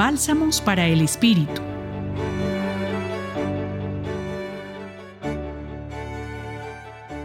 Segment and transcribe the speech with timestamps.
[0.00, 1.60] Bálsamos para el Espíritu.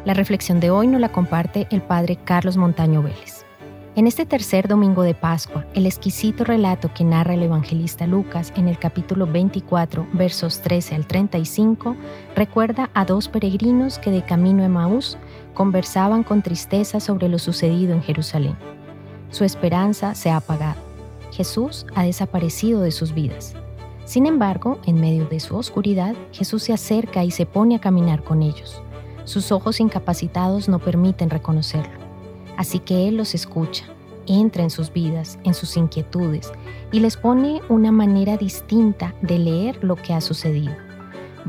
[0.03, 3.45] La reflexión de hoy nos la comparte el Padre Carlos Montaño Vélez.
[3.95, 8.67] En este tercer domingo de Pascua, el exquisito relato que narra el evangelista Lucas en
[8.67, 11.95] el capítulo 24, versos 13 al 35,
[12.35, 15.17] recuerda a dos peregrinos que de camino a Maús
[15.53, 18.57] conversaban con tristeza sobre lo sucedido en Jerusalén.
[19.29, 20.94] Su esperanza se ha apagado.
[21.35, 23.55] Jesús ha desaparecido de sus vidas.
[24.05, 28.23] Sin embargo, en medio de su oscuridad, Jesús se acerca y se pone a caminar
[28.23, 28.81] con ellos.
[29.25, 31.99] Sus ojos incapacitados no permiten reconocerlo.
[32.55, 33.83] Así que Él los escucha,
[34.27, 36.53] entra en sus vidas, en sus inquietudes,
[36.93, 40.73] y les pone una manera distinta de leer lo que ha sucedido.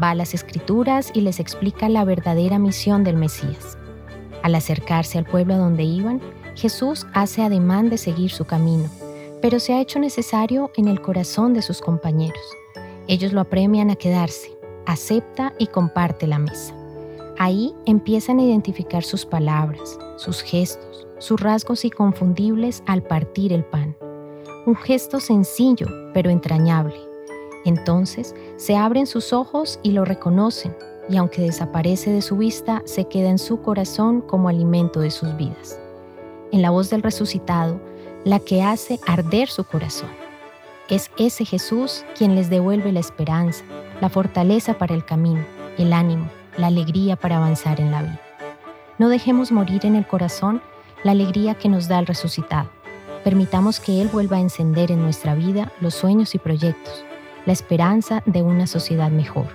[0.03, 3.79] Va a las escrituras y les explica la verdadera misión del Mesías.
[4.43, 6.21] Al acercarse al pueblo a donde iban,
[6.57, 8.91] Jesús hace ademán de seguir su camino,
[9.47, 12.43] pero se ha hecho necesario en el corazón de sus compañeros.
[13.07, 16.75] Ellos lo apremian a quedarse, acepta y comparte la mesa.
[17.39, 23.97] Ahí empiezan a identificar sus palabras, sus gestos, sus rasgos inconfundibles al partir el pan.
[24.67, 26.97] Un gesto sencillo, pero entrañable.
[27.65, 30.75] Entonces se abren sus ojos y lo reconocen,
[31.09, 35.37] y aunque desaparece de su vista, se queda en su corazón como alimento de sus
[35.37, 35.79] vidas.
[36.51, 37.81] En la voz del resucitado,
[38.27, 40.11] la que hace arder su corazón.
[40.89, 43.63] Es ese Jesús quien les devuelve la esperanza,
[44.01, 45.45] la fortaleza para el camino,
[45.79, 48.21] el ánimo, la alegría para avanzar en la vida.
[48.99, 50.61] No dejemos morir en el corazón
[51.05, 52.69] la alegría que nos da el resucitado.
[53.23, 57.05] Permitamos que Él vuelva a encender en nuestra vida los sueños y proyectos,
[57.45, 59.47] la esperanza de una sociedad mejor.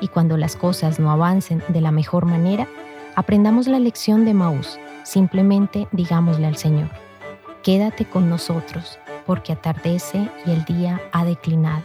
[0.00, 2.68] Y cuando las cosas no avancen de la mejor manera,
[3.16, 4.78] aprendamos la lección de Maús.
[5.02, 6.90] Simplemente digámosle al Señor,
[7.62, 11.82] quédate con nosotros, porque atardece y el día ha declinado.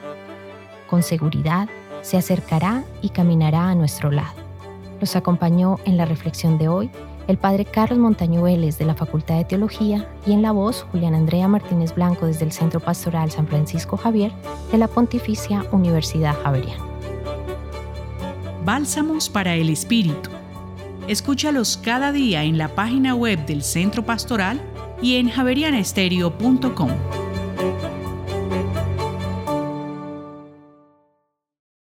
[0.90, 1.68] Con seguridad
[2.02, 4.36] se acercará y caminará a nuestro lado.
[5.00, 6.90] Nos acompañó en la reflexión de hoy
[7.28, 11.16] el padre Carlos Montaño Vélez de la Facultad de Teología y en la voz Julián
[11.16, 14.32] Andrea Martínez Blanco desde el Centro Pastoral San Francisco Javier
[14.72, 16.84] de la Pontificia Universidad Javeriana.
[18.64, 20.30] Bálsamos para el Espíritu.
[21.08, 24.62] Escúchalos cada día en la página web del Centro Pastoral
[25.02, 27.25] y en javerianestereo.com.